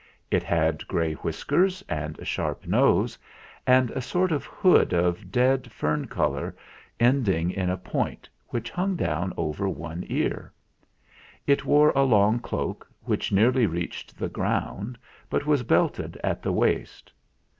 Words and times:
It 0.31 0.41
had 0.41 0.87
grey 0.87 1.13
whiskers 1.13 1.83
and 1.87 2.17
a 2.17 2.25
sharp 2.25 2.65
nose, 2.65 3.19
and 3.67 3.91
a 3.91 4.01
sort 4.01 4.31
of 4.31 4.47
hood 4.47 4.93
of 4.93 5.29
dead 5.31 5.71
fern 5.71 6.07
colour 6.07 6.55
ending 6.99 7.51
in 7.51 7.69
a 7.69 7.77
point, 7.77 8.27
which 8.47 8.71
hung 8.71 8.95
down 8.95 9.31
over 9.37 9.69
one 9.69 10.03
ear. 10.07 10.51
It 11.45 11.65
wore 11.65 11.91
a 11.91 12.01
long 12.01 12.39
cloak, 12.39 12.87
which 13.03 13.31
nearly 13.31 13.67
reached 13.67 14.17
the 14.17 14.27
ground, 14.27 14.97
but 15.29 15.45
was 15.45 15.61
belted 15.61 16.19
at 16.23 16.41
the 16.41 16.51
waist. 16.51 17.13